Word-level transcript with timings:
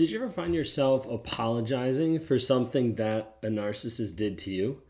Did 0.00 0.12
you 0.12 0.22
ever 0.22 0.30
find 0.30 0.54
yourself 0.54 1.06
apologizing 1.06 2.20
for 2.20 2.38
something 2.38 2.94
that 2.94 3.36
a 3.42 3.48
narcissist 3.48 4.16
did 4.16 4.38
to 4.38 4.50
you? 4.50 4.80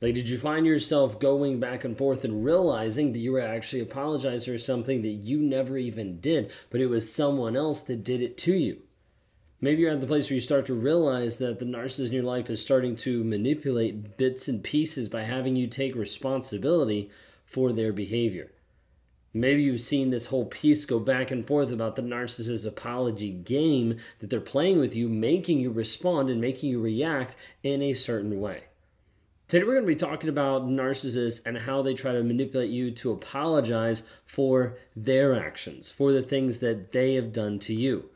Like, 0.00 0.16
did 0.16 0.28
you 0.28 0.36
find 0.36 0.66
yourself 0.66 1.20
going 1.20 1.60
back 1.60 1.84
and 1.84 1.96
forth 1.96 2.24
and 2.24 2.44
realizing 2.44 3.12
that 3.12 3.20
you 3.20 3.30
were 3.30 3.40
actually 3.40 3.82
apologizing 3.82 4.52
for 4.52 4.58
something 4.58 5.02
that 5.02 5.10
you 5.10 5.38
never 5.38 5.78
even 5.78 6.18
did, 6.18 6.50
but 6.70 6.80
it 6.80 6.86
was 6.86 7.14
someone 7.14 7.54
else 7.54 7.82
that 7.82 8.02
did 8.02 8.20
it 8.20 8.36
to 8.38 8.52
you? 8.52 8.82
Maybe 9.60 9.82
you're 9.82 9.92
at 9.92 10.00
the 10.00 10.08
place 10.08 10.28
where 10.28 10.34
you 10.34 10.40
start 10.40 10.66
to 10.66 10.74
realize 10.74 11.38
that 11.38 11.60
the 11.60 11.64
narcissist 11.64 12.08
in 12.08 12.14
your 12.14 12.24
life 12.24 12.50
is 12.50 12.60
starting 12.60 12.96
to 12.96 13.22
manipulate 13.22 14.16
bits 14.16 14.48
and 14.48 14.64
pieces 14.64 15.08
by 15.08 15.22
having 15.22 15.54
you 15.54 15.68
take 15.68 15.94
responsibility 15.94 17.12
for 17.44 17.72
their 17.72 17.92
behavior. 17.92 18.50
Maybe 19.34 19.62
you've 19.62 19.80
seen 19.80 20.10
this 20.10 20.26
whole 20.26 20.46
piece 20.46 20.86
go 20.86 20.98
back 20.98 21.30
and 21.30 21.46
forth 21.46 21.70
about 21.70 21.96
the 21.96 22.02
narcissist 22.02 22.66
apology 22.66 23.30
game 23.30 23.98
that 24.20 24.30
they're 24.30 24.40
playing 24.40 24.78
with 24.78 24.94
you, 24.94 25.08
making 25.08 25.60
you 25.60 25.70
respond 25.70 26.30
and 26.30 26.40
making 26.40 26.70
you 26.70 26.80
react 26.80 27.36
in 27.62 27.82
a 27.82 27.92
certain 27.92 28.40
way. 28.40 28.64
Today, 29.46 29.64
we're 29.64 29.74
going 29.74 29.86
to 29.86 29.86
be 29.86 29.96
talking 29.96 30.30
about 30.30 30.66
narcissists 30.66 31.40
and 31.44 31.58
how 31.58 31.82
they 31.82 31.94
try 31.94 32.12
to 32.12 32.22
manipulate 32.22 32.70
you 32.70 32.90
to 32.92 33.12
apologize 33.12 34.02
for 34.26 34.76
their 34.96 35.34
actions, 35.34 35.90
for 35.90 36.12
the 36.12 36.22
things 36.22 36.60
that 36.60 36.92
they 36.92 37.14
have 37.14 37.32
done 37.32 37.58
to 37.60 37.74
you. 37.74 38.10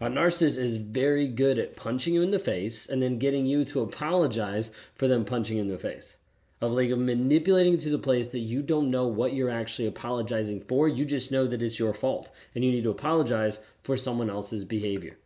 A 0.00 0.06
narcissist 0.06 0.58
is 0.58 0.76
very 0.76 1.28
good 1.28 1.58
at 1.58 1.76
punching 1.76 2.14
you 2.14 2.22
in 2.22 2.30
the 2.30 2.38
face 2.38 2.88
and 2.88 3.02
then 3.02 3.18
getting 3.18 3.46
you 3.46 3.64
to 3.66 3.80
apologize 3.80 4.70
for 4.94 5.08
them 5.08 5.24
punching 5.24 5.56
you 5.56 5.62
in 5.62 5.68
the 5.68 5.78
face 5.78 6.16
of 6.62 6.72
like 6.72 6.90
manipulating 6.90 7.76
to 7.76 7.90
the 7.90 7.98
place 7.98 8.28
that 8.28 8.38
you 8.38 8.62
don't 8.62 8.90
know 8.90 9.06
what 9.06 9.32
you're 9.32 9.50
actually 9.50 9.88
apologizing 9.88 10.60
for. 10.60 10.86
You 10.86 11.04
just 11.04 11.32
know 11.32 11.46
that 11.46 11.60
it's 11.60 11.78
your 11.78 11.92
fault 11.92 12.30
and 12.54 12.64
you 12.64 12.70
need 12.70 12.84
to 12.84 12.90
apologize 12.90 13.58
for 13.82 13.96
someone 13.96 14.30
else's 14.30 14.64
behavior. 14.64 15.18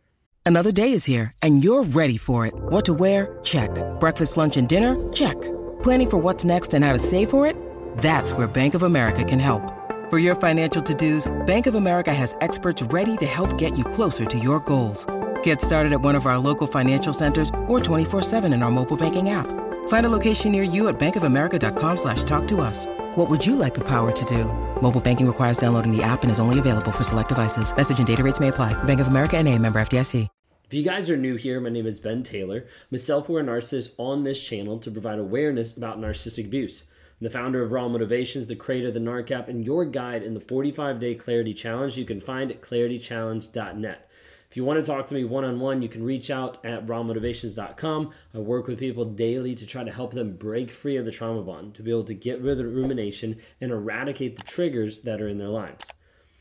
Another 0.45 0.71
day 0.71 0.93
is 0.93 1.05
here 1.05 1.31
and 1.43 1.63
you're 1.63 1.83
ready 1.83 2.17
for 2.17 2.47
it. 2.47 2.53
What 2.55 2.85
to 2.85 2.93
wear? 2.93 3.39
Check. 3.43 3.69
Breakfast, 3.99 4.35
lunch, 4.35 4.57
and 4.57 4.67
dinner? 4.67 4.95
Check. 5.13 5.39
Planning 5.83 6.09
for 6.09 6.17
what's 6.17 6.43
next 6.43 6.73
and 6.73 6.83
how 6.83 6.93
to 6.93 6.99
save 6.99 7.29
for 7.29 7.45
it? 7.45 7.55
That's 7.97 8.33
where 8.33 8.47
Bank 8.47 8.73
of 8.73 8.83
America 8.83 9.23
can 9.23 9.39
help. 9.39 9.73
For 10.09 10.19
your 10.19 10.35
financial 10.35 10.81
to-dos, 10.81 11.27
Bank 11.45 11.67
of 11.67 11.75
America 11.75 12.13
has 12.13 12.35
experts 12.39 12.81
ready 12.81 13.17
to 13.17 13.25
help 13.25 13.57
get 13.57 13.77
you 13.77 13.83
closer 13.83 14.23
to 14.25 14.39
your 14.39 14.61
goals. 14.61 15.05
Get 15.43 15.59
started 15.61 15.91
at 15.91 16.01
one 16.01 16.15
of 16.15 16.25
our 16.25 16.37
local 16.37 16.65
financial 16.65 17.13
centers 17.13 17.49
or 17.67 17.79
24-7 17.79 18.53
in 18.53 18.63
our 18.63 18.71
mobile 18.71 18.97
banking 18.97 19.29
app. 19.29 19.47
Find 19.87 20.05
a 20.05 20.09
location 20.09 20.53
near 20.53 20.63
you 20.63 20.87
at 20.87 20.97
bankofamerica.com 20.97 21.97
slash 21.97 22.23
talk 22.23 22.47
to 22.47 22.61
us. 22.61 22.85
What 23.15 23.29
would 23.29 23.45
you 23.45 23.57
like 23.57 23.73
the 23.73 23.83
power 23.83 24.13
to 24.13 24.25
do? 24.25 24.45
Mobile 24.81 25.01
banking 25.01 25.27
requires 25.27 25.57
downloading 25.57 25.91
the 25.91 26.01
app 26.01 26.23
and 26.23 26.31
is 26.31 26.39
only 26.39 26.59
available 26.59 26.93
for 26.93 27.03
select 27.03 27.29
devices. 27.29 27.75
Message 27.75 27.97
and 27.97 28.07
data 28.07 28.23
rates 28.23 28.39
may 28.39 28.47
apply. 28.47 28.81
Bank 28.83 29.01
of 29.01 29.07
America 29.07 29.35
and 29.35 29.47
a 29.49 29.57
member 29.59 29.81
FDIC. 29.81 30.29
If 30.69 30.73
you 30.73 30.83
guys 30.83 31.09
are 31.09 31.15
new 31.15 31.37
here, 31.37 31.61
my 31.61 31.69
name 31.69 31.87
is 31.87 32.01
Ben 32.01 32.23
Taylor. 32.23 32.65
I'm 32.91 32.95
a 32.95 32.99
self-aware 32.99 33.41
narcissist 33.41 33.91
on 33.97 34.25
this 34.25 34.43
channel 34.43 34.79
to 34.79 34.91
provide 34.91 35.17
awareness 35.17 35.75
about 35.75 35.97
narcissistic 35.97 36.43
abuse. 36.43 36.83
I'm 37.21 37.23
the 37.23 37.29
founder 37.29 37.63
of 37.63 37.71
Raw 37.71 37.87
Motivations, 37.87 38.47
the 38.47 38.55
creator 38.57 38.89
of 38.89 38.93
the 38.93 38.99
NARC 38.99 39.31
App, 39.31 39.47
and 39.47 39.63
your 39.63 39.85
guide 39.85 40.23
in 40.23 40.33
the 40.33 40.41
45-day 40.41 41.15
Clarity 41.15 41.53
Challenge 41.53 41.97
you 41.97 42.03
can 42.03 42.19
find 42.19 42.51
at 42.51 42.61
claritychallenge.net. 42.61 44.06
If 44.49 44.55
you 44.55 44.63
want 44.63 44.79
to 44.79 44.85
talk 44.85 45.07
to 45.07 45.13
me 45.13 45.25
one 45.25 45.43
on 45.43 45.59
one, 45.59 45.81
you 45.81 45.89
can 45.89 46.03
reach 46.03 46.31
out 46.31 46.65
at 46.65 46.87
rawmotivations.com. 46.87 48.11
I 48.33 48.37
work 48.37 48.67
with 48.67 48.79
people 48.79 49.03
daily 49.03 49.53
to 49.55 49.65
try 49.65 49.83
to 49.83 49.91
help 49.91 50.13
them 50.13 50.37
break 50.37 50.71
free 50.71 50.95
of 50.95 51.05
the 51.05 51.11
trauma 51.11 51.41
bond, 51.43 51.75
to 51.75 51.83
be 51.83 51.91
able 51.91 52.05
to 52.05 52.13
get 52.13 52.41
rid 52.41 52.53
of 52.53 52.57
the 52.59 52.67
rumination 52.67 53.37
and 53.59 53.71
eradicate 53.71 54.37
the 54.37 54.43
triggers 54.43 55.01
that 55.01 55.21
are 55.21 55.27
in 55.27 55.37
their 55.37 55.49
lives. 55.49 55.91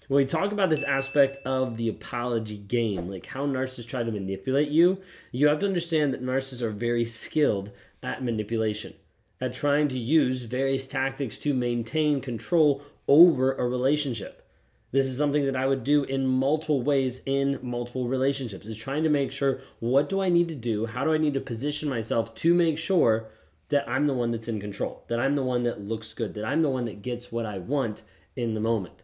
When 0.06 0.18
we 0.18 0.24
talk 0.24 0.52
about 0.52 0.70
this 0.70 0.84
aspect 0.84 1.44
of 1.44 1.76
the 1.76 1.88
apology 1.88 2.58
game, 2.58 3.10
like 3.10 3.26
how 3.26 3.44
narcissists 3.44 3.88
try 3.88 4.04
to 4.04 4.12
manipulate 4.12 4.68
you, 4.68 5.00
you 5.32 5.48
have 5.48 5.58
to 5.58 5.66
understand 5.66 6.14
that 6.14 6.24
narcissists 6.24 6.62
are 6.62 6.70
very 6.70 7.04
skilled 7.04 7.72
at 8.04 8.22
manipulation, 8.22 8.94
at 9.40 9.52
trying 9.52 9.88
to 9.88 9.98
use 9.98 10.44
various 10.44 10.86
tactics 10.86 11.38
to 11.38 11.52
maintain 11.52 12.20
control 12.20 12.82
over 13.08 13.52
a 13.54 13.66
relationship. 13.66 14.45
This 14.92 15.06
is 15.06 15.18
something 15.18 15.44
that 15.44 15.56
I 15.56 15.66
would 15.66 15.84
do 15.84 16.04
in 16.04 16.26
multiple 16.26 16.80
ways 16.82 17.20
in 17.26 17.58
multiple 17.62 18.08
relationships. 18.08 18.66
Is 18.66 18.76
trying 18.76 19.02
to 19.02 19.08
make 19.08 19.32
sure 19.32 19.60
what 19.80 20.08
do 20.08 20.20
I 20.20 20.28
need 20.28 20.48
to 20.48 20.54
do? 20.54 20.86
How 20.86 21.04
do 21.04 21.12
I 21.12 21.18
need 21.18 21.34
to 21.34 21.40
position 21.40 21.88
myself 21.88 22.34
to 22.36 22.54
make 22.54 22.78
sure 22.78 23.28
that 23.68 23.88
I'm 23.88 24.06
the 24.06 24.14
one 24.14 24.30
that's 24.30 24.48
in 24.48 24.60
control, 24.60 25.04
that 25.08 25.18
I'm 25.18 25.34
the 25.34 25.42
one 25.42 25.64
that 25.64 25.80
looks 25.80 26.14
good, 26.14 26.34
that 26.34 26.44
I'm 26.44 26.62
the 26.62 26.70
one 26.70 26.84
that 26.84 27.02
gets 27.02 27.32
what 27.32 27.46
I 27.46 27.58
want 27.58 28.02
in 28.36 28.54
the 28.54 28.60
moment. 28.60 29.02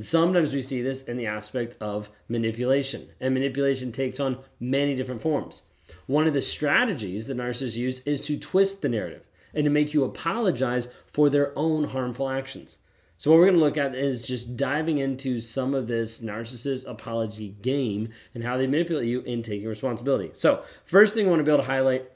Sometimes 0.00 0.52
we 0.52 0.60
see 0.60 0.82
this 0.82 1.04
in 1.04 1.16
the 1.16 1.26
aspect 1.26 1.76
of 1.80 2.10
manipulation, 2.28 3.08
and 3.20 3.32
manipulation 3.32 3.92
takes 3.92 4.18
on 4.18 4.38
many 4.58 4.94
different 4.94 5.22
forms. 5.22 5.62
One 6.06 6.26
of 6.26 6.32
the 6.32 6.42
strategies 6.42 7.28
that 7.28 7.36
narcissists 7.36 7.76
use 7.76 8.00
is 8.00 8.20
to 8.22 8.38
twist 8.38 8.82
the 8.82 8.88
narrative 8.88 9.22
and 9.54 9.64
to 9.64 9.70
make 9.70 9.94
you 9.94 10.02
apologize 10.02 10.88
for 11.06 11.30
their 11.30 11.56
own 11.56 11.84
harmful 11.84 12.28
actions. 12.28 12.78
So, 13.16 13.30
what 13.30 13.38
we're 13.38 13.46
going 13.46 13.58
to 13.58 13.64
look 13.64 13.78
at 13.78 13.94
is 13.94 14.26
just 14.26 14.56
diving 14.56 14.98
into 14.98 15.40
some 15.40 15.72
of 15.74 15.86
this 15.86 16.18
narcissist 16.18 16.88
apology 16.88 17.56
game 17.62 18.08
and 18.34 18.42
how 18.42 18.56
they 18.56 18.66
manipulate 18.66 19.06
you 19.06 19.20
in 19.20 19.42
taking 19.42 19.68
responsibility. 19.68 20.30
So, 20.34 20.64
first 20.84 21.14
thing 21.14 21.26
I 21.26 21.30
want 21.30 21.40
to 21.40 21.44
be 21.44 21.50
able 21.52 21.62
to 21.62 21.70
highlight 21.70 22.10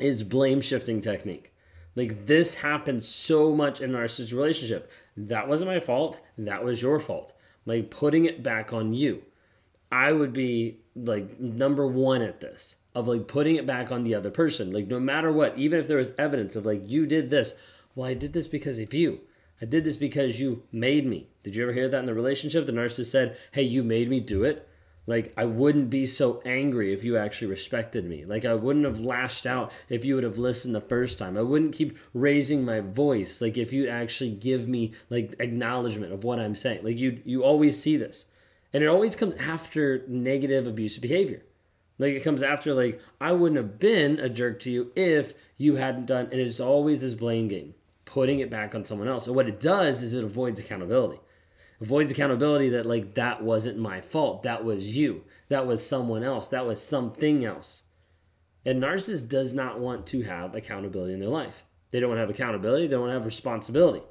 is 0.00 0.22
blame 0.22 0.60
shifting 0.60 1.00
technique. 1.00 1.52
Like, 1.94 2.26
this 2.26 2.56
happens 2.56 3.06
so 3.06 3.54
much 3.54 3.80
in 3.80 3.94
a 3.94 3.98
narcissist 3.98 4.32
relationship. 4.32 4.90
That 5.16 5.48
wasn't 5.48 5.70
my 5.70 5.80
fault. 5.80 6.20
That 6.36 6.64
was 6.64 6.82
your 6.82 6.98
fault. 6.98 7.32
Like, 7.64 7.90
putting 7.90 8.24
it 8.24 8.42
back 8.42 8.72
on 8.72 8.92
you. 8.92 9.22
I 9.92 10.12
would 10.12 10.32
be 10.32 10.78
like 10.94 11.40
number 11.40 11.86
one 11.86 12.22
at 12.22 12.40
this 12.40 12.76
of 12.94 13.06
like 13.06 13.28
putting 13.28 13.56
it 13.56 13.66
back 13.66 13.92
on 13.92 14.02
the 14.02 14.14
other 14.14 14.30
person. 14.30 14.72
Like, 14.72 14.88
no 14.88 15.00
matter 15.00 15.32
what, 15.32 15.56
even 15.56 15.78
if 15.78 15.86
there 15.86 15.96
was 15.96 16.12
evidence 16.18 16.56
of 16.56 16.66
like, 16.66 16.88
you 16.88 17.06
did 17.06 17.30
this, 17.30 17.54
well, 17.94 18.08
I 18.08 18.14
did 18.14 18.32
this 18.32 18.48
because 18.48 18.78
of 18.78 18.92
you 18.92 19.20
I 19.60 19.66
did 19.66 19.84
this 19.84 19.96
because 19.96 20.40
you 20.40 20.62
made 20.72 21.06
me. 21.06 21.28
Did 21.42 21.54
you 21.54 21.62
ever 21.62 21.72
hear 21.72 21.88
that 21.88 21.98
in 21.98 22.06
the 22.06 22.14
relationship? 22.14 22.66
The 22.66 22.72
narcissist 22.72 23.10
said, 23.10 23.36
Hey, 23.52 23.62
you 23.62 23.82
made 23.82 24.08
me 24.08 24.20
do 24.20 24.44
it. 24.44 24.66
Like, 25.06 25.32
I 25.36 25.44
wouldn't 25.44 25.90
be 25.90 26.06
so 26.06 26.40
angry 26.44 26.92
if 26.92 27.02
you 27.02 27.16
actually 27.16 27.48
respected 27.48 28.04
me. 28.04 28.24
Like, 28.24 28.44
I 28.44 28.54
wouldn't 28.54 28.84
have 28.84 29.00
lashed 29.00 29.44
out 29.44 29.72
if 29.88 30.04
you 30.04 30.14
would 30.14 30.24
have 30.24 30.38
listened 30.38 30.74
the 30.74 30.80
first 30.80 31.18
time. 31.18 31.36
I 31.36 31.42
wouldn't 31.42 31.74
keep 31.74 31.98
raising 32.14 32.64
my 32.64 32.80
voice. 32.80 33.40
Like, 33.40 33.58
if 33.58 33.72
you'd 33.72 33.88
actually 33.88 34.30
give 34.30 34.68
me, 34.68 34.92
like, 35.08 35.34
acknowledgement 35.40 36.12
of 36.12 36.22
what 36.22 36.38
I'm 36.38 36.54
saying. 36.54 36.84
Like, 36.84 36.98
you, 36.98 37.20
you 37.24 37.42
always 37.42 37.80
see 37.80 37.96
this. 37.96 38.26
And 38.72 38.84
it 38.84 38.86
always 38.86 39.16
comes 39.16 39.34
after 39.34 40.04
negative 40.06 40.66
abusive 40.66 41.02
behavior. 41.02 41.42
Like, 41.98 42.14
it 42.14 42.22
comes 42.22 42.42
after, 42.42 42.72
like, 42.72 43.00
I 43.20 43.32
wouldn't 43.32 43.56
have 43.56 43.80
been 43.80 44.20
a 44.20 44.28
jerk 44.28 44.60
to 44.60 44.70
you 44.70 44.92
if 44.94 45.34
you 45.56 45.76
hadn't 45.76 46.06
done, 46.06 46.28
and 46.30 46.40
it's 46.40 46.60
always 46.60 47.00
this 47.00 47.14
blame 47.14 47.48
game 47.48 47.74
putting 48.10 48.40
it 48.40 48.50
back 48.50 48.74
on 48.74 48.84
someone 48.84 49.06
else. 49.06 49.24
So 49.24 49.32
what 49.32 49.48
it 49.48 49.60
does 49.60 50.02
is 50.02 50.14
it 50.14 50.24
avoids 50.24 50.58
accountability. 50.58 51.20
Avoids 51.80 52.10
accountability 52.10 52.68
that 52.70 52.84
like 52.84 53.14
that 53.14 53.42
wasn't 53.42 53.78
my 53.78 54.00
fault. 54.00 54.42
That 54.42 54.64
was 54.64 54.96
you. 54.96 55.24
That 55.48 55.66
was 55.66 55.86
someone 55.86 56.24
else. 56.24 56.48
That 56.48 56.66
was 56.66 56.82
something 56.82 57.44
else. 57.44 57.84
And 58.66 58.82
narcissist 58.82 59.28
does 59.28 59.54
not 59.54 59.78
want 59.78 60.06
to 60.08 60.22
have 60.22 60.54
accountability 60.56 61.12
in 61.14 61.20
their 61.20 61.28
life. 61.28 61.64
They 61.92 62.00
don't 62.00 62.10
want 62.10 62.18
to 62.18 62.22
have 62.22 62.30
accountability. 62.30 62.86
They 62.86 62.90
don't 62.90 63.02
want 63.02 63.10
to 63.10 63.14
have 63.14 63.24
responsibility. 63.24 64.02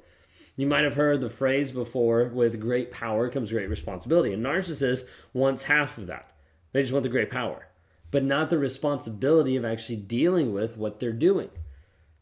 You 0.56 0.66
might 0.66 0.84
have 0.84 0.94
heard 0.94 1.20
the 1.20 1.30
phrase 1.30 1.70
before 1.70 2.24
with 2.24 2.58
great 2.58 2.90
power 2.90 3.28
comes 3.28 3.52
great 3.52 3.68
responsibility. 3.68 4.32
And 4.32 4.44
narcissist 4.44 5.04
wants 5.34 5.64
half 5.64 5.98
of 5.98 6.06
that. 6.06 6.32
They 6.72 6.80
just 6.80 6.92
want 6.92 7.02
the 7.02 7.10
great 7.10 7.30
power, 7.30 7.68
but 8.10 8.24
not 8.24 8.48
the 8.48 8.58
responsibility 8.58 9.56
of 9.56 9.64
actually 9.64 9.96
dealing 9.96 10.52
with 10.54 10.76
what 10.78 11.00
they're 11.00 11.12
doing. 11.12 11.50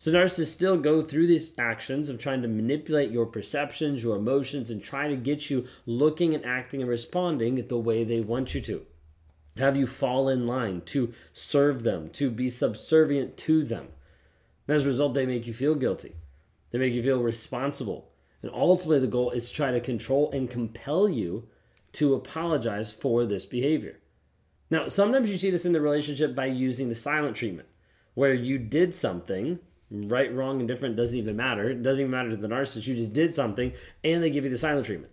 So 0.01 0.13
narcissists 0.13 0.53
still 0.53 0.77
go 0.77 1.03
through 1.03 1.27
these 1.27 1.53
actions 1.59 2.09
of 2.09 2.19
trying 2.19 2.43
to 2.43 2.49
manipulate 2.49 3.11
your 3.11 3.27
perceptions, 3.27 4.05
your 4.05 4.17
emotions, 4.17 4.71
and 4.71 4.83
try 4.83 5.09
to 5.09 5.17
get 5.17 5.51
you 5.51 5.67
looking 5.87 6.35
and 6.35 6.45
acting 6.45 6.81
and 6.81 6.89
responding 6.89 7.67
the 7.67 7.79
way 7.79 8.05
they 8.05 8.21
want 8.21 8.55
you 8.55 8.61
to. 8.61 8.87
Have 9.57 9.77
you 9.77 9.89
fall 9.89 10.29
in 10.29 10.47
line 10.47 10.83
to 10.87 11.13
serve 11.33 11.83
them, 11.83 12.11
to 12.11 12.31
be 12.31 12.49
subservient 12.49 13.37
to 13.39 13.65
them. 13.65 13.89
And 14.69 14.77
as 14.77 14.85
a 14.85 14.89
result, 14.89 15.15
they 15.15 15.27
make 15.27 15.49
you 15.49 15.55
feel 15.55 15.75
guilty. 15.75 16.15
They 16.71 16.79
make 16.79 16.93
you 16.93 17.03
feel 17.03 17.21
responsible. 17.21 18.13
And 18.41 18.53
ultimately, 18.55 19.01
the 19.01 19.09
goal 19.09 19.33
is 19.33 19.49
to 19.49 19.55
try 19.55 19.73
to 19.73 19.81
control 19.81 20.31
and 20.31 20.49
compel 20.49 21.09
you 21.09 21.49
to 21.95 22.15
apologize 22.15 22.93
for 22.93 23.25
this 23.25 23.47
behavior. 23.47 23.99
Now, 24.71 24.87
sometimes 24.87 25.29
you 25.29 25.39
see 25.39 25.51
this 25.51 25.65
in 25.65 25.73
the 25.73 25.81
relationship 25.81 26.37
by 26.37 26.47
using 26.47 26.89
the 26.89 26.95
silent 26.95 27.35
treatment, 27.35 27.69
where 28.15 28.35
you 28.35 28.59
did 28.59 28.95
something, 28.95 29.59
right, 29.91 30.33
wrong, 30.35 30.59
and 30.59 30.69
different 30.69 30.97
doesn't 30.97 31.17
even 31.17 31.37
matter. 31.37 31.71
It 31.71 31.83
doesn't 31.83 32.03
even 32.03 32.11
matter 32.11 32.31
to 32.31 32.37
the 32.37 32.49
narcissist. 32.49 32.87
You 32.87 32.95
just 32.95 33.13
did 33.13 33.35
something, 33.35 33.73
and 34.05 34.23
they 34.23 34.31
give 34.31 34.45
you 34.45 34.51
the 34.51 34.59
silent 34.59 34.87
treatment. 34.87 35.13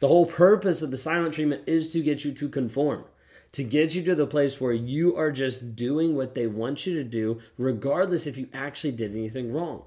The 0.00 0.08
whole 0.08 0.26
purpose 0.26 0.82
of 0.82 0.90
the 0.90 0.96
silent 0.96 1.34
treatment 1.34 1.62
is 1.66 1.92
to 1.92 2.02
get 2.02 2.24
you 2.24 2.32
to 2.32 2.48
conform, 2.48 3.04
to 3.52 3.62
get 3.62 3.94
you 3.94 4.02
to 4.02 4.14
the 4.14 4.26
place 4.26 4.60
where 4.60 4.72
you 4.72 5.16
are 5.16 5.30
just 5.30 5.76
doing 5.76 6.16
what 6.16 6.34
they 6.34 6.46
want 6.46 6.86
you 6.86 6.94
to 6.94 7.04
do, 7.04 7.40
regardless 7.56 8.26
if 8.26 8.36
you 8.36 8.48
actually 8.52 8.92
did 8.92 9.12
anything 9.12 9.52
wrong. 9.52 9.84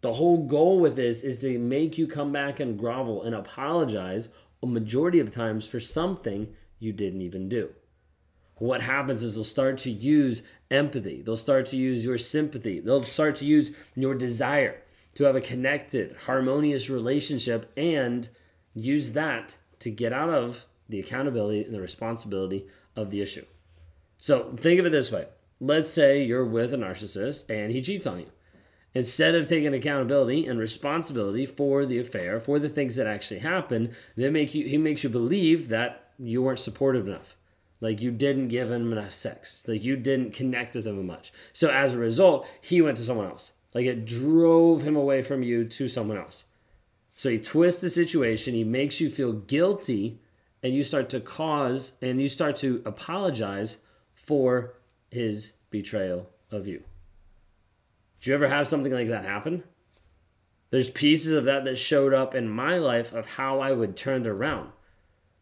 The 0.00 0.14
whole 0.14 0.46
goal 0.46 0.78
with 0.78 0.96
this 0.96 1.24
is 1.24 1.38
to 1.40 1.58
make 1.58 1.98
you 1.98 2.06
come 2.06 2.30
back 2.30 2.60
and 2.60 2.78
grovel 2.78 3.22
and 3.22 3.34
apologize 3.34 4.28
a 4.62 4.66
majority 4.66 5.18
of 5.18 5.30
times 5.30 5.66
for 5.66 5.80
something 5.80 6.54
you 6.78 6.92
didn't 6.92 7.22
even 7.22 7.48
do. 7.48 7.70
What 8.58 8.82
happens 8.82 9.22
is 9.22 9.34
they'll 9.34 9.44
start 9.44 9.78
to 9.78 9.90
use 9.90 10.42
empathy, 10.70 11.22
they'll 11.22 11.36
start 11.36 11.66
to 11.66 11.76
use 11.76 12.04
your 12.04 12.18
sympathy, 12.18 12.80
they'll 12.80 13.04
start 13.04 13.36
to 13.36 13.46
use 13.46 13.72
your 13.94 14.14
desire 14.14 14.82
to 15.14 15.24
have 15.24 15.36
a 15.36 15.40
connected, 15.40 16.16
harmonious 16.26 16.90
relationship 16.90 17.72
and 17.76 18.28
use 18.74 19.12
that 19.12 19.56
to 19.80 19.90
get 19.90 20.12
out 20.12 20.30
of 20.30 20.66
the 20.88 21.00
accountability 21.00 21.64
and 21.64 21.74
the 21.74 21.80
responsibility 21.80 22.66
of 22.96 23.10
the 23.10 23.20
issue. 23.20 23.44
So 24.18 24.54
think 24.56 24.80
of 24.80 24.86
it 24.86 24.90
this 24.90 25.12
way 25.12 25.26
let's 25.60 25.90
say 25.90 26.22
you're 26.22 26.44
with 26.44 26.72
a 26.72 26.76
narcissist 26.76 27.48
and 27.50 27.72
he 27.72 27.82
cheats 27.82 28.06
on 28.06 28.20
you. 28.20 28.30
Instead 28.94 29.34
of 29.34 29.46
taking 29.46 29.74
accountability 29.74 30.46
and 30.46 30.58
responsibility 30.58 31.44
for 31.44 31.84
the 31.84 31.98
affair, 31.98 32.40
for 32.40 32.58
the 32.58 32.68
things 32.68 32.96
that 32.96 33.06
actually 33.06 33.40
happened, 33.40 33.90
they 34.16 34.30
make 34.30 34.54
you 34.54 34.66
he 34.66 34.78
makes 34.78 35.04
you 35.04 35.10
believe 35.10 35.68
that 35.68 36.10
you 36.18 36.42
weren't 36.42 36.58
supportive 36.58 37.06
enough. 37.06 37.36
Like 37.80 38.00
you 38.00 38.10
didn't 38.10 38.48
give 38.48 38.70
him 38.70 38.92
enough 38.92 39.12
sex. 39.12 39.62
Like 39.66 39.84
you 39.84 39.96
didn't 39.96 40.32
connect 40.32 40.74
with 40.74 40.86
him 40.86 41.06
much. 41.06 41.32
So 41.52 41.70
as 41.70 41.94
a 41.94 41.98
result, 41.98 42.46
he 42.60 42.82
went 42.82 42.96
to 42.98 43.04
someone 43.04 43.26
else. 43.26 43.52
Like 43.74 43.86
it 43.86 44.04
drove 44.04 44.82
him 44.82 44.96
away 44.96 45.22
from 45.22 45.42
you 45.42 45.64
to 45.64 45.88
someone 45.88 46.18
else. 46.18 46.44
So 47.16 47.30
he 47.30 47.38
twists 47.38 47.80
the 47.80 47.90
situation, 47.90 48.54
he 48.54 48.64
makes 48.64 49.00
you 49.00 49.10
feel 49.10 49.32
guilty, 49.32 50.20
and 50.62 50.74
you 50.74 50.84
start 50.84 51.08
to 51.10 51.20
cause 51.20 51.92
and 52.00 52.20
you 52.20 52.28
start 52.28 52.56
to 52.58 52.82
apologize 52.84 53.78
for 54.14 54.74
his 55.10 55.52
betrayal 55.70 56.28
of 56.50 56.66
you. 56.66 56.82
Do 58.20 58.30
you 58.30 58.34
ever 58.34 58.48
have 58.48 58.66
something 58.66 58.92
like 58.92 59.08
that 59.08 59.24
happen? 59.24 59.64
There's 60.70 60.90
pieces 60.90 61.32
of 61.32 61.44
that 61.44 61.64
that 61.64 61.76
showed 61.76 62.12
up 62.12 62.34
in 62.34 62.48
my 62.48 62.76
life 62.76 63.12
of 63.12 63.26
how 63.26 63.60
I 63.60 63.72
would 63.72 63.96
turn 63.96 64.22
it 64.22 64.28
around. 64.28 64.72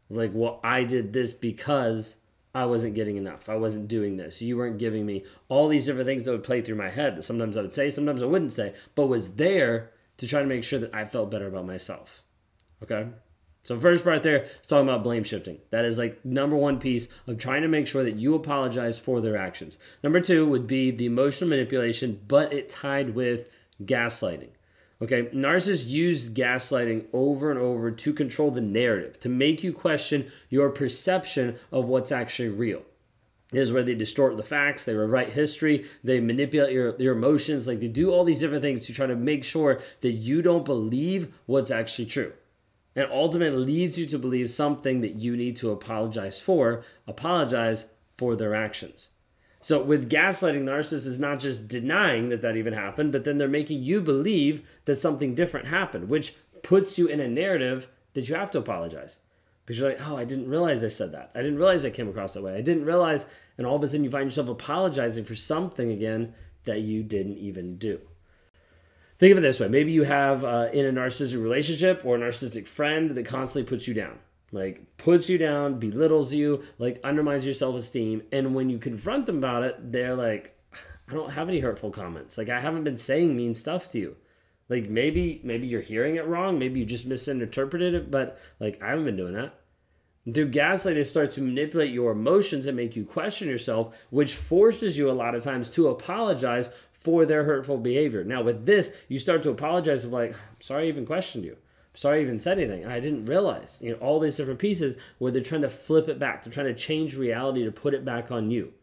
Like, 0.09 0.31
well, 0.33 0.61
I 0.63 0.85
did 0.85 1.13
this 1.13 1.33
because 1.33 2.17
I 2.57 2.65
wasn't 2.65 2.95
getting 2.95 3.19
enough. 3.19 3.51
I 3.51 3.57
wasn't 3.57 3.87
doing 3.87 4.17
this. 4.17 4.41
You 4.41 4.57
weren't 4.57 4.79
giving 4.79 5.05
me 5.05 5.27
all 5.51 5.69
these 5.69 5.85
different 5.85 6.07
things 6.07 6.25
that 6.25 6.33
would 6.33 6.43
play 6.43 6.63
through 6.63 6.77
my 6.77 6.89
head. 6.89 7.15
That 7.15 7.25
sometimes 7.25 7.55
I 7.55 7.61
would 7.61 7.73
say, 7.73 7.91
sometimes 7.91 8.23
I 8.23 8.27
wouldn't 8.27 8.55
say, 8.55 8.73
but 8.95 9.09
was 9.09 9.35
there 9.35 9.91
to 10.17 10.27
try 10.27 10.41
to 10.41 10.47
make 10.47 10.65
sure 10.65 10.79
that 10.79 10.95
I 10.95 11.05
felt 11.05 11.31
better 11.31 11.49
about 11.49 11.67
myself. 11.67 12.23
Okay? 12.83 13.09
So 13.61 13.79
first 13.79 14.05
part 14.05 14.23
there 14.23 14.45
is 14.45 14.67
talking 14.67 14.89
about 14.89 15.03
blame 15.03 15.23
shifting. 15.23 15.59
That 15.69 15.85
is 15.85 15.99
like 15.99 16.25
number 16.25 16.57
one 16.57 16.79
piece 16.81 17.09
of 17.27 17.37
trying 17.37 17.61
to 17.61 17.69
make 17.69 17.87
sure 17.87 18.03
that 18.03 18.17
you 18.17 18.35
apologize 18.35 18.99
for 18.99 19.21
their 19.21 19.37
actions. 19.37 19.77
Number 20.03 20.23
two 20.23 20.47
would 20.47 20.67
be 20.67 20.91
the 20.91 21.05
emotional 21.05 21.51
manipulation, 21.51 22.23
but 22.27 22.55
it 22.55 22.71
tied 22.71 23.15
with 23.15 23.51
gaslighting. 23.85 24.53
Okay, 25.03 25.25
narcissists 25.25 25.89
use 25.89 26.31
gaslighting 26.31 27.05
over 27.13 27.51
and 27.51 27.61
over 27.61 27.91
to 27.91 28.13
control 28.15 28.51
the 28.51 28.63
narrative, 28.63 29.21
to 29.21 29.29
make 29.29 29.63
you 29.63 29.73
question 29.73 30.31
your 30.49 30.71
perception 30.71 31.57
of 31.71 31.85
what's 31.85 32.11
actually 32.11 32.49
real. 32.49 32.83
This 33.51 33.69
is 33.69 33.73
where 33.73 33.83
they 33.83 33.95
distort 33.95 34.37
the 34.37 34.43
facts, 34.43 34.85
they 34.85 34.95
rewrite 34.95 35.31
history, 35.31 35.85
they 36.03 36.19
manipulate 36.19 36.73
your, 36.73 36.97
your 36.97 37.15
emotions, 37.15 37.67
like 37.67 37.81
they 37.81 37.89
do 37.89 38.11
all 38.11 38.25
these 38.25 38.41
different 38.41 38.63
things 38.63 38.87
to 38.87 38.95
try 38.95 39.07
to 39.07 39.15
make 39.15 39.45
sure 39.45 39.81
that 40.01 40.13
you 40.13 40.41
don't 40.41 40.65
believe 40.65 41.33
what's 41.45 41.71
actually 41.71 42.07
true 42.07 42.33
and 42.97 43.07
ultimately 43.13 43.59
leads 43.59 43.99
you 43.99 44.07
to 44.07 44.19
believe 44.19 44.51
something 44.51 45.03
that 45.03 45.17
you 45.17 45.37
need 45.37 45.55
to 45.59 45.71
apologize 45.71 46.41
for, 46.41 46.83
apologize 47.07 47.87
for 48.17 48.35
their 48.35 48.55
actions. 48.55 49.11
So, 49.67 49.83
with 49.83 50.09
gaslighting, 50.09 50.65
the 50.65 50.71
narcissist 50.71 51.09
is 51.09 51.19
not 51.19 51.41
just 51.41 51.67
denying 51.67 52.29
that 52.29 52.41
that 52.41 52.57
even 52.57 52.73
happened, 52.73 53.11
but 53.11 53.25
then 53.25 53.37
they're 53.37 53.49
making 53.49 53.83
you 53.83 54.01
believe 54.01 54.65
that 54.85 54.95
something 54.95 55.35
different 55.35 55.67
happened, 55.67 56.09
which 56.09 56.37
puts 56.63 56.99
you 56.99 57.09
in 57.09 57.19
a 57.19 57.27
narrative 57.27 57.89
that 58.15 58.29
you 58.29 58.37
have 58.37 58.49
to 58.53 58.59
apologize. 58.59 59.17
Because 59.65 59.81
you're 59.81 59.89
like, 59.89 60.09
oh, 60.09 60.17
I 60.17 60.25
didn't 60.25 60.49
realize 60.49 60.85
I 60.85 60.89
said 60.89 61.11
that. 61.11 61.33
I 61.35 61.43
didn't 61.43 61.59
realize 61.59 61.85
I 61.85 61.91
came 61.91 62.09
across 62.09 62.35
that 62.35 62.45
way. 62.45 62.55
I 62.55 62.61
didn't 62.61 62.85
realize, 62.85 63.27
and 63.59 63.67
all 63.67 63.75
of 63.75 63.83
a 63.83 63.89
sudden 63.89 64.05
you 64.05 64.11
find 64.13 64.27
yourself 64.27 64.49
apologizing 64.49 65.25
for 65.25 65.35
something 65.35 65.91
again 65.91 66.33
that 66.63 66.83
you 66.83 67.03
didn't 67.03 67.39
even 67.39 67.77
do. 67.77 67.99
Think 69.19 69.33
of 69.33 69.39
it 69.39 69.41
this 69.41 69.59
way 69.59 69.67
maybe 69.67 69.91
you 69.91 70.05
have 70.05 70.45
uh, 70.45 70.69
in 70.73 70.87
a 70.87 70.93
narcissistic 70.93 71.43
relationship 71.43 72.03
or 72.05 72.15
a 72.15 72.21
narcissistic 72.21 72.69
friend 72.69 73.17
that 73.17 73.27
constantly 73.27 73.69
puts 73.69 73.89
you 73.89 73.95
down 73.95 74.21
like 74.57 74.97
puts 74.97 75.29
you 75.29 75.39
down 75.39 75.79
belittles 75.79 76.33
you 76.33 76.65
like 76.79 76.99
undermines 77.05 77.45
your 77.45 77.55
self-esteem 77.55 78.23
and 78.33 78.55
when 78.55 78.69
you 78.71 78.79
confront 78.79 79.27
them 79.27 79.39
about 79.39 79.63
it 79.63 79.93
they're 79.93 80.17
like 80.17 80.59
i 81.09 81.13
don't 81.13 81.33
have 81.33 81.49
any 81.49 81.61
hurtful 81.61 81.91
comments 81.91 82.37
like 82.37 82.49
i 82.49 82.61
haven't 82.61 82.85
been 82.85 82.97
saying 82.97 83.37
mean 83.37 83.55
stuff 83.55 83.89
to 83.91 83.99
you 83.99 84.17
like 84.69 84.89
maybe 84.89 85.41
maybe 85.45 85.67
you're 85.67 85.81
hearing 85.81 86.17
it 86.17 86.27
wrong 86.27 86.59
maybe 86.59 86.81
you 86.81 86.87
just 86.87 87.07
misinterpreted 87.07 87.95
it 87.95 88.11
but 88.11 88.39
like 88.59 88.83
i 88.83 88.89
haven't 88.89 89.05
been 89.05 89.17
doing 89.17 89.35
that 89.35 89.55
through 90.35 90.51
gaslighting, 90.51 90.97
it 90.97 91.05
starts 91.05 91.37
to 91.37 91.41
manipulate 91.41 91.93
your 91.93 92.11
emotions 92.11 92.67
and 92.67 92.77
make 92.77 92.97
you 92.97 93.05
question 93.05 93.49
yourself, 93.49 93.97
which 94.11 94.35
forces 94.35 94.99
you 94.99 95.09
a 95.09 95.13
lot 95.13 95.37
of 95.37 95.45
times 95.45 95.71
to 95.71 95.87
apologize 95.87 96.69
for 96.91 97.25
their 97.25 97.45
hurtful 97.45 97.79
behavior. 97.79 98.25
Now, 98.25 98.43
with 98.43 98.67
this, 98.67 98.93
you 99.09 99.21
start 99.21 99.45
to 99.45 99.51
apologize 99.51 100.05
of 100.05 100.13
like, 100.13 100.35
sorry 100.59 100.87
I 100.87 100.89
even 100.89 101.07
questioned 101.07 101.45
you. 101.45 101.57
Sorry 101.97 102.21
I 102.21 102.23
even 102.23 102.39
said 102.39 102.59
anything. 102.59 102.87
I 102.87 103.01
didn't 103.01 103.25
realize. 103.25 103.81
You 103.83 103.93
know, 103.93 103.99
all 103.99 104.21
these 104.21 104.37
different 104.37 104.61
pieces 104.61 104.97
where 105.19 105.33
they're 105.33 105.43
trying 105.43 105.63
to 105.63 105.69
flip 105.69 106.09
it 106.09 106.19
back. 106.19 106.45
They're 106.45 106.53
trying 106.53 106.67
to 106.67 106.75
change 106.75 107.17
reality 107.17 107.65
to 107.65 107.73
put 107.73 107.95
it 107.95 108.05
back 108.05 108.31
on 108.31 108.51
you. 108.51 108.75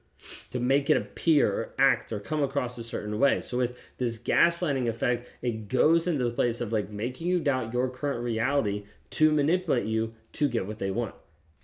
To 0.51 0.59
make 0.59 0.89
it 0.89 0.97
appear 0.97 1.53
or 1.53 1.73
act 1.77 2.11
or 2.11 2.19
come 2.19 2.41
across 2.41 2.77
a 2.77 2.83
certain 2.83 3.19
way. 3.19 3.39
So 3.39 3.57
with 3.57 3.77
this 3.97 4.17
gaslighting 4.17 4.87
effect, 4.87 5.29
it 5.41 5.67
goes 5.67 6.07
into 6.07 6.23
the 6.23 6.31
place 6.31 6.59
of 6.59 6.73
like 6.73 6.89
making 6.89 7.27
you 7.27 7.39
doubt 7.39 7.73
your 7.73 7.89
current 7.89 8.23
reality 8.23 8.85
to 9.11 9.31
manipulate 9.31 9.85
you 9.85 10.13
to 10.33 10.49
get 10.49 10.65
what 10.65 10.79
they 10.79 10.91
want 10.91 11.13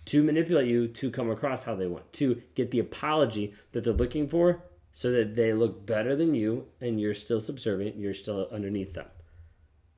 to 0.09 0.23
manipulate 0.23 0.67
you 0.67 0.87
to 0.87 1.11
come 1.11 1.29
across 1.29 1.65
how 1.65 1.75
they 1.75 1.85
want, 1.85 2.11
to 2.11 2.41
get 2.55 2.71
the 2.71 2.79
apology 2.79 3.53
that 3.73 3.83
they're 3.83 3.93
looking 3.93 4.27
for 4.27 4.63
so 4.91 5.11
that 5.11 5.35
they 5.35 5.53
look 5.53 5.85
better 5.85 6.15
than 6.15 6.33
you 6.33 6.65
and 6.81 6.99
you're 6.99 7.13
still 7.13 7.39
subservient, 7.39 7.95
you're 7.95 8.11
still 8.15 8.47
underneath 8.51 8.93
them. 8.95 9.05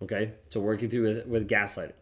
Okay? 0.01 0.33
So 0.49 0.59
working 0.59 0.89
through 0.89 1.03
with, 1.03 1.27
with 1.27 1.49
gaslighting. 1.49 1.93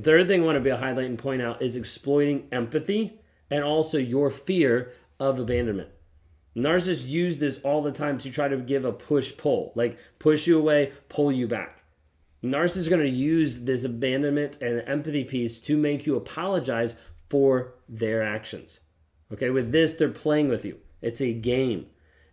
Third 0.00 0.28
thing 0.28 0.42
I 0.42 0.44
want 0.44 0.56
to 0.56 0.60
be 0.60 0.70
a 0.70 0.76
highlight 0.76 1.06
and 1.06 1.18
point 1.18 1.42
out 1.42 1.62
is 1.62 1.76
exploiting 1.76 2.48
empathy 2.52 3.20
and 3.50 3.64
also 3.64 3.98
your 3.98 4.30
fear 4.30 4.92
of 5.18 5.38
abandonment. 5.38 5.90
Narcissists 6.56 7.06
use 7.06 7.38
this 7.38 7.60
all 7.62 7.82
the 7.82 7.92
time 7.92 8.18
to 8.18 8.30
try 8.30 8.48
to 8.48 8.56
give 8.56 8.84
a 8.84 8.92
push 8.92 9.36
pull, 9.36 9.72
like 9.74 9.98
push 10.18 10.46
you 10.46 10.58
away, 10.58 10.92
pull 11.08 11.30
you 11.30 11.46
back. 11.46 11.82
Narcissists 12.42 12.86
are 12.86 12.90
going 12.90 13.02
to 13.02 13.08
use 13.08 13.60
this 13.60 13.84
abandonment 13.84 14.60
and 14.62 14.82
empathy 14.86 15.24
piece 15.24 15.58
to 15.60 15.76
make 15.76 16.06
you 16.06 16.16
apologize 16.16 16.96
for 17.28 17.74
their 17.88 18.22
actions. 18.22 18.80
Okay, 19.32 19.50
with 19.50 19.72
this, 19.72 19.94
they're 19.94 20.08
playing 20.08 20.48
with 20.48 20.64
you. 20.64 20.78
It's 21.02 21.20
a 21.20 21.32
game. 21.32 21.86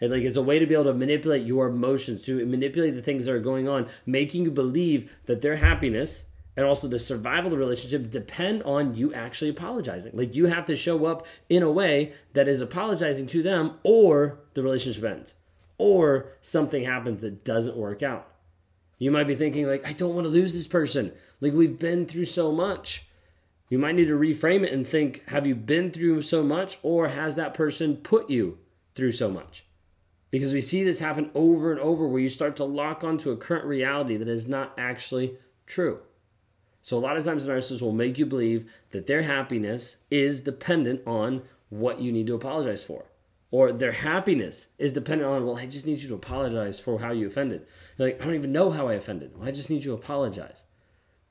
It's 0.04 0.12
like 0.12 0.24
it's 0.24 0.36
a 0.36 0.42
way 0.42 0.60
to 0.60 0.66
be 0.66 0.74
able 0.74 0.84
to 0.84 0.94
manipulate 0.94 1.46
your 1.46 1.68
emotions, 1.68 2.24
to 2.26 2.46
manipulate 2.46 2.94
the 2.94 3.02
things 3.02 3.24
that 3.24 3.34
are 3.34 3.40
going 3.40 3.70
on, 3.70 3.88
making 4.06 4.44
you 4.44 4.52
believe 4.52 5.10
that 5.28 5.42
their 5.42 5.56
happiness 5.56 6.26
and 6.58 6.66
also 6.66 6.90
the 6.90 7.00
survival 7.00 7.46
of 7.46 7.52
the 7.52 7.58
relationship 7.58 8.12
depend 8.12 8.64
on 8.64 8.96
you 8.96 9.14
actually 9.14 9.50
apologizing. 9.50 10.12
Like 10.14 10.36
you 10.36 10.48
have 10.48 10.66
to 10.66 10.76
show 10.76 11.06
up 11.06 11.26
in 11.48 11.64
a 11.64 11.72
way 11.72 12.12
that 12.34 12.50
is 12.50 12.60
apologizing 12.60 13.28
to 13.28 13.42
them, 13.42 13.76
or 13.82 14.40
the 14.56 14.62
relationship 14.62 15.06
ends, 15.06 15.36
or 15.78 16.34
something 16.42 16.84
happens 16.84 17.22
that 17.22 17.46
doesn't 17.46 17.78
work 17.78 18.04
out. 18.04 18.28
You 18.98 19.10
might 19.10 19.28
be 19.28 19.36
thinking, 19.36 19.68
like, 19.68 19.88
I 19.88 19.94
don't 19.94 20.16
want 20.16 20.26
to 20.26 20.30
lose 20.30 20.54
this 20.54 20.68
person. 20.68 21.14
Like, 21.40 21.54
we've 21.54 21.80
been 21.80 22.06
through 22.06 22.26
so 22.26 22.52
much. 22.52 23.06
You 23.70 23.80
might 23.80 23.96
need 23.96 24.10
to 24.10 24.20
reframe 24.20 24.66
it 24.66 24.74
and 24.74 24.86
think, 24.86 25.24
have 25.30 25.48
you 25.48 25.56
been 25.56 25.92
through 25.92 26.24
so 26.24 26.44
much, 26.44 26.78
or 26.84 27.08
has 27.08 27.38
that 27.38 27.54
person 27.54 27.96
put 27.96 28.30
you 28.30 28.58
through 28.96 29.14
so 29.14 29.32
much? 29.32 29.64
Because 30.34 30.52
we 30.52 30.62
see 30.62 30.84
this 30.84 30.98
happen 30.98 31.30
over 31.36 31.72
and 31.72 31.80
over 31.80 32.08
where 32.08 32.20
you 32.20 32.28
start 32.28 32.56
to 32.56 32.63
lock 32.63 33.04
onto 33.04 33.30
a 33.30 33.38
current 33.38 33.66
reality 33.66 34.18
that 34.18 34.28
is 34.28 34.48
not 34.48 34.74
actually 34.80 35.38
true. 35.68 36.00
So, 36.82 36.98
a 36.98 37.00
lot 37.00 37.18
of 37.18 37.24
times, 37.24 37.46
narcissists 37.46 37.84
will 37.84 37.92
make 37.92 38.18
you 38.18 38.25
believe 38.25 38.68
that 38.90 39.06
their 39.06 39.22
happiness 39.22 39.98
is 40.10 40.42
dependent 40.42 41.02
on 41.06 41.44
what 41.70 42.02
you 42.02 42.12
need 42.12 42.25
to 42.25 42.34
apologize 42.34 42.84
for. 42.84 43.06
Or 43.52 43.72
their 43.72 43.92
happiness 43.92 44.70
is 44.80 44.92
dependent 44.92 45.30
on, 45.30 45.46
well, 45.46 45.58
I 45.58 45.68
just 45.68 45.86
need 45.86 46.02
you 46.02 46.08
to 46.08 46.16
apologize 46.16 46.80
for 46.80 46.98
how 46.98 47.12
you 47.12 47.28
offended. 47.28 47.68
You're 48.00 48.08
like, 48.08 48.20
I 48.20 48.25
don't 48.25 48.34
even 48.34 48.52
know 48.52 48.72
how 48.72 48.88
I 48.88 48.94
offended. 48.96 49.38
Well, 49.38 49.48
I 49.48 49.52
just 49.52 49.70
need 49.70 49.86
you 49.86 49.92
to 49.92 50.02
apologize. 50.02 50.63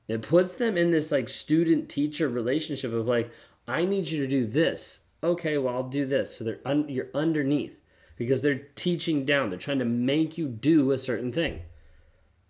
It 0.06 0.23
puts 0.23 0.52
them 0.52 0.76
in 0.78 0.92
this 0.92 1.11
like 1.11 1.28
student 1.28 1.88
teacher 1.88 2.28
relationship 2.28 2.92
of 2.92 3.09
like, 3.09 3.32
I 3.66 3.85
need 3.85 4.06
you 4.11 4.21
to 4.21 4.28
do 4.28 4.47
this. 4.47 5.00
okay, 5.25 5.59
well, 5.59 5.75
I'll 5.75 5.88
do 5.88 6.06
this. 6.06 6.37
So 6.37 6.44
they're 6.44 6.61
un- 6.64 6.88
you're 6.88 7.11
underneath 7.12 7.81
because 8.16 8.42
they're 8.42 8.66
teaching 8.75 9.25
down. 9.25 9.50
They're 9.50 9.59
trying 9.59 9.78
to 9.78 9.85
make 9.85 10.38
you 10.38 10.49
do 10.49 10.92
a 10.92 10.99
certain 10.99 11.33
thing. 11.33 11.62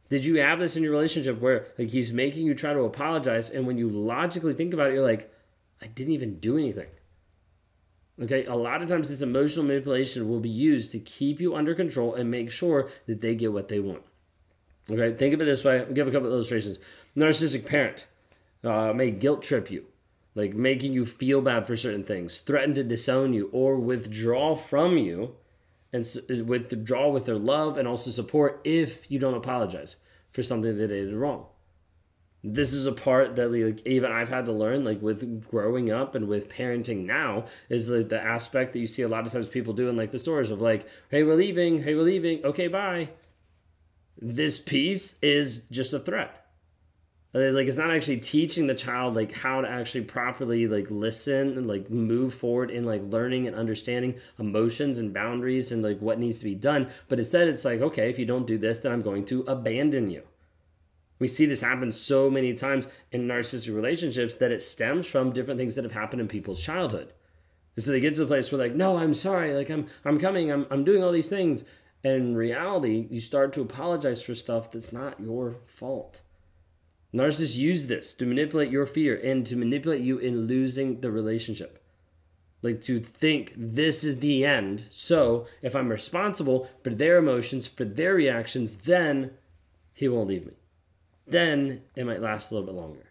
Did 0.09 0.25
you 0.27 0.37
have 0.41 0.59
this 0.59 0.77
in 0.77 0.83
your 0.83 0.93
relationship 0.93 1.41
where 1.41 1.67
like 1.79 1.89
he's 1.89 2.13
making 2.13 2.47
you 2.47 2.55
try 2.55 2.75
to 2.75 2.81
apologize 2.81 3.49
and 3.49 3.67
when 3.67 3.79
you 3.79 3.89
logically 3.89 4.53
think 4.53 4.75
about 4.75 4.91
it 4.91 4.95
you're 4.95 5.03
like 5.03 5.33
I 5.83 5.87
didn't 5.87 6.13
even 6.13 6.39
do 6.39 6.57
anything. 6.57 6.89
Okay, 8.21 8.45
a 8.45 8.55
lot 8.55 8.83
of 8.83 8.89
times 8.89 9.09
this 9.09 9.23
emotional 9.23 9.67
manipulation 9.67 10.29
will 10.29 10.39
be 10.39 10.49
used 10.49 10.93
to 10.93 10.99
keep 10.99 11.41
you 11.41 11.57
under 11.57 11.75
control 11.75 12.15
and 12.15 12.31
make 12.31 12.51
sure 12.51 12.89
that 13.07 13.21
they 13.21 13.35
get 13.35 13.53
what 13.53 13.69
they 13.69 13.81
want. 13.81 14.03
Okay, 14.91 15.17
think 15.17 15.35
of 15.35 15.41
it 15.41 15.47
this 15.47 15.65
way. 15.65 15.81
I'll 15.81 15.93
give 15.93 16.07
a 16.07 16.13
couple 16.13 16.31
illustrations. 16.31 16.79
Narcissistic 17.17 17.67
parent 17.67 18.07
uh, 18.63 18.93
may 18.93 19.11
guilt 19.11 19.43
trip 19.43 19.71
you, 19.71 19.87
like 20.35 20.55
making 20.55 20.93
you 20.93 21.07
feel 21.07 21.41
bad 21.41 21.67
for 21.67 21.77
certain 21.77 22.05
things, 22.05 22.39
threaten 22.39 22.75
to 22.75 22.85
disown 22.85 23.33
you, 23.33 23.49
or 23.53 23.77
withdraw 23.77 24.55
from 24.55 24.99
you, 24.99 25.37
and 25.93 26.07
uh, 26.31 26.45
withdraw 26.45 27.11
with 27.11 27.27
their 27.27 27.37
love 27.37 27.77
and 27.77 27.87
also 27.87 28.11
support 28.11 28.61
if 28.65 29.11
you 29.11 29.19
don't 29.19 29.35
apologize 29.35 29.97
for 30.31 30.43
something 30.43 30.77
that 30.77 30.87
they 30.87 31.03
did 31.05 31.15
wrong. 31.15 31.47
This 32.45 32.73
is 32.73 32.87
a 32.87 32.93
part 32.93 33.37
that 33.37 33.53
like 33.53 33.87
even 33.87 34.11
I've 34.11 34.29
had 34.29 34.47
to 34.47 34.53
learn 34.53 34.85
like 34.85 35.01
with 35.01 35.49
growing 35.49 35.93
up 35.93 36.17
and 36.17 36.27
with 36.27 36.49
parenting 36.49 37.05
now 37.05 37.45
is 37.69 37.89
like 37.89 38.09
the 38.09 38.21
aspect 38.21 38.73
that 38.73 38.81
you 38.81 38.89
see 38.89 39.03
a 39.03 39.09
lot 39.09 39.27
of 39.27 39.33
times 39.33 39.49
people 39.49 39.75
do 39.75 39.89
in 39.89 39.97
like 39.97 40.11
the 40.11 40.19
stores 40.19 40.51
of 40.51 40.61
like 40.61 40.85
hey 41.09 41.23
we're 41.23 41.37
leaving. 41.37 41.83
Hey 41.85 41.95
we're 41.95 42.03
leaving. 42.03 42.45
Okay 42.45 42.67
bye. 42.67 43.11
This 44.21 44.59
piece 44.59 45.19
is 45.23 45.65
just 45.71 45.93
a 45.93 46.01
threat 46.01 46.42
like 47.35 47.67
it's 47.67 47.79
not 47.79 47.91
actually 47.91 48.19
teaching 48.19 48.67
the 48.67 48.75
child 48.75 49.15
like 49.15 49.33
how 49.33 49.61
to 49.61 49.69
actually 49.69 50.03
properly 50.03 50.67
like 50.67 50.91
listen 50.91 51.57
and 51.57 51.67
like 51.67 51.91
move 51.91 52.35
forward 52.35 52.71
in 52.71 52.85
like 52.85 53.03
learning 53.05 53.47
and 53.47 53.57
understanding 53.57 54.15
emotions 54.39 54.99
and 54.99 55.15
boundaries 55.15 55.73
and 55.73 55.83
like 55.83 55.99
what 56.01 56.19
needs 56.19 56.39
to 56.39 56.45
be 56.45 56.55
done 56.55 56.91
but 57.09 57.19
instead 57.19 57.49
it's 57.49 57.65
like 57.65 57.81
okay 57.81 58.11
if 58.11 58.19
you 58.19 58.27
don't 58.27 58.47
do 58.47 58.59
this 58.59 58.79
then 58.79 58.93
i'm 58.93 59.01
going 59.01 59.25
to 59.25 59.41
abandon 59.43 60.11
you 60.11 60.23
we 61.23 61.29
see 61.29 61.47
this 61.47 61.61
happen 61.61 61.93
so 61.93 62.29
many 62.29 62.53
times 62.53 62.89
in 63.13 63.29
narcissistic 63.29 63.73
relationships 63.73 64.35
that 64.35 64.51
it 64.51 64.61
stems 64.61 65.07
from 65.07 65.33
different 65.33 65.57
things 65.57 65.77
that 65.77 65.85
have 65.85 65.93
happened 65.93 66.21
in 66.21 66.27
people's 66.27 66.61
childhood. 66.61 67.13
And 67.77 67.85
so 67.85 67.93
they 67.93 68.01
get 68.01 68.17
to 68.17 68.23
the 68.23 68.27
place 68.27 68.51
where 68.51 68.59
like, 68.59 68.75
no, 68.75 68.97
I'm 68.97 69.15
sorry, 69.15 69.55
like 69.55 69.71
I'm 69.71 69.87
I'm 70.05 70.19
coming, 70.19 70.51
I'm 70.51 70.67
I'm 70.69 70.83
doing 70.83 71.05
all 71.05 71.13
these 71.13 71.29
things. 71.29 71.63
And 72.03 72.15
in 72.15 72.37
reality, 72.37 73.07
you 73.09 73.21
start 73.21 73.53
to 73.53 73.61
apologize 73.61 74.21
for 74.21 74.35
stuff 74.35 74.73
that's 74.73 74.93
not 74.93 75.21
your 75.21 75.59
fault. 75.65 76.23
Narcissists 77.15 77.57
use 77.57 77.87
this 77.87 78.15
to 78.15 78.27
manipulate 78.27 78.71
your 78.71 78.87
fear 78.87 79.21
and 79.23 79.47
to 79.47 79.57
manipulate 79.57 80.01
you 80.01 80.19
in 80.19 80.47
losing 80.47 81.01
the 81.01 81.11
relationship. 81.11 81.85
Like 82.63 82.81
to 82.83 83.01
think 83.01 83.53
this 83.57 84.05
is 84.05 84.21
the 84.21 84.45
end. 84.45 84.85
So 84.91 85.47
if 85.61 85.75
I'm 85.75 85.89
responsible 85.89 86.71
for 86.83 86.91
their 86.91 87.19
emotions, 87.19 87.67
for 87.67 87.85
their 87.85 88.15
reactions, 88.15 88.77
then 88.77 89.33
he 89.93 90.09
won't 90.09 90.29
leave 90.29 90.47
me 90.47 90.53
then 91.27 91.83
it 91.97 92.07
might 92.07 92.21
last 92.21 92.51
a 92.51 92.55
little 92.55 92.67
bit 92.67 92.81
longer. 92.81 93.11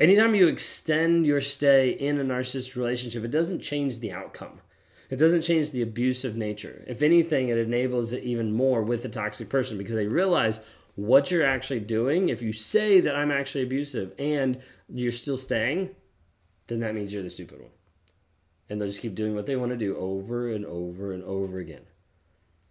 Anytime 0.00 0.34
you 0.34 0.46
extend 0.46 1.26
your 1.26 1.40
stay 1.40 1.90
in 1.90 2.20
a 2.20 2.24
narcissist 2.24 2.76
relationship, 2.76 3.24
it 3.24 3.30
doesn't 3.30 3.60
change 3.60 3.98
the 3.98 4.12
outcome. 4.12 4.60
It 5.10 5.16
doesn't 5.16 5.42
change 5.42 5.70
the 5.70 5.82
abusive 5.82 6.36
nature. 6.36 6.84
If 6.86 7.02
anything, 7.02 7.48
it 7.48 7.58
enables 7.58 8.12
it 8.12 8.22
even 8.22 8.52
more 8.52 8.82
with 8.82 9.02
the 9.02 9.08
toxic 9.08 9.48
person 9.48 9.78
because 9.78 9.94
they 9.94 10.06
realize 10.06 10.60
what 10.98 11.30
you're 11.30 11.46
actually 11.46 11.78
doing. 11.78 12.28
If 12.28 12.42
you 12.42 12.52
say 12.52 13.00
that 13.00 13.14
I'm 13.14 13.30
actually 13.30 13.62
abusive 13.62 14.12
and 14.18 14.60
you're 14.88 15.12
still 15.12 15.36
staying, 15.36 15.90
then 16.66 16.80
that 16.80 16.92
means 16.92 17.14
you're 17.14 17.22
the 17.22 17.30
stupid 17.30 17.60
one. 17.60 17.70
And 18.68 18.80
they'll 18.80 18.88
just 18.88 19.00
keep 19.00 19.14
doing 19.14 19.36
what 19.36 19.46
they 19.46 19.54
want 19.54 19.70
to 19.70 19.76
do 19.76 19.96
over 19.96 20.50
and 20.50 20.66
over 20.66 21.12
and 21.12 21.22
over 21.22 21.58
again. 21.58 21.82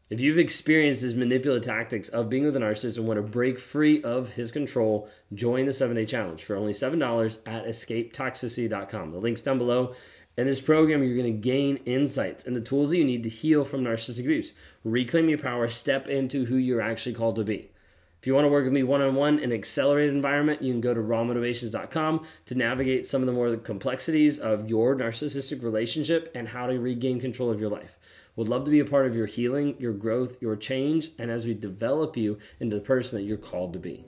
If 0.10 0.19
you've 0.19 0.39
experienced 0.39 1.01
these 1.03 1.15
manipulative 1.15 1.63
tactics 1.63 2.10
of 2.10 2.29
being 2.29 2.43
with 2.43 2.57
a 2.57 2.60
narcissist 2.60 2.98
and 2.98 3.07
want 3.07 3.17
to 3.17 3.24
break 3.24 3.57
free 3.57 4.03
of 4.03 4.31
his 4.31 4.51
control, 4.51 5.10
join 5.34 5.65
the 5.65 5.72
seven 5.72 5.96
day 5.96 6.05
challenge 6.05 6.43
for 6.43 6.57
only 6.57 6.74
$7 6.74 7.38
at 7.46 7.65
escapetoxicity.com. 7.65 9.12
The 9.12 9.19
link's 9.19 9.41
down 9.41 9.57
below. 9.57 9.96
In 10.36 10.48
this 10.48 10.62
program, 10.62 11.01
you're 11.01 11.15
going 11.15 11.34
to 11.34 11.39
gain 11.39 11.77
insights 11.86 12.46
and 12.46 12.57
the 12.57 12.62
tools 12.62 12.89
that 12.89 12.98
you 12.98 13.05
need 13.05 13.24
to 13.24 13.29
heal 13.29 13.63
from 13.63 13.86
narcissistic 13.86 14.25
abuse. 14.25 14.51
Reclaim 14.84 15.29
your 15.29 15.39
power, 15.39 15.69
step 15.69 16.10
into 16.10 16.46
who 16.46 16.57
you're 16.57 16.81
actually 16.81 17.15
called 17.15 17.38
to 17.38 17.46
be. 17.46 17.72
If 18.19 18.25
you 18.25 18.33
want 18.33 18.45
to 18.45 18.50
work 18.50 18.63
with 18.63 18.74
me 18.74 18.81
one 18.83 19.01
on 19.01 19.13
one 19.13 19.38
in 19.38 19.51
an 19.51 19.57
accelerated 19.57 20.15
environment, 20.15 20.63
you 20.63 20.74
can 20.74 20.81
go 20.81 20.93
to 20.93 21.00
rawmotivations.com 21.00 22.25
to 22.45 22.55
navigate 22.55 23.05
some 23.05 23.21
of 23.21 23.27
the 23.27 23.31
more 23.31 23.55
complexities 23.57 24.39
of 24.39 24.67
your 24.67 24.95
narcissistic 24.95 25.63
relationship 25.63 26.31
and 26.33 26.50
how 26.50 26.65
to 26.65 26.79
regain 26.79 27.19
control 27.19 27.51
of 27.51 27.59
your 27.59 27.69
life. 27.69 27.97
Would 28.36 28.50
love 28.50 28.65
to 28.65 28.71
be 28.71 28.79
a 28.79 28.86
part 28.86 29.05
of 29.05 29.15
your 29.15 29.27
healing, 29.27 29.75
your 29.79 29.93
growth, 29.93 30.41
your 30.41 30.55
change, 30.55 31.12
and 31.19 31.29
as 31.29 31.45
we 31.45 31.53
develop 31.53 32.17
you 32.17 32.39
into 32.59 32.75
the 32.75 32.81
person 32.81 33.17
that 33.17 33.25
you're 33.25 33.38
called 33.38 33.74
to 33.74 33.79
be. 33.79 34.05